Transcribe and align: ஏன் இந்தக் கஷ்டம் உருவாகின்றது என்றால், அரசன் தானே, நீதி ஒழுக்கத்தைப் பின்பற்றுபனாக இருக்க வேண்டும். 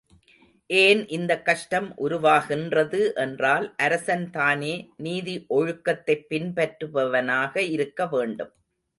ஏன் 0.69 1.07
இந்தக் 1.07 1.45
கஷ்டம் 1.45 1.93
உருவாகின்றது 1.97 3.13
என்றால், 3.13 3.73
அரசன் 3.77 4.29
தானே, 4.29 4.89
நீதி 4.97 5.45
ஒழுக்கத்தைப் 5.49 6.25
பின்பற்றுபனாக 6.29 7.57
இருக்க 7.69 8.07
வேண்டும். 8.07 8.51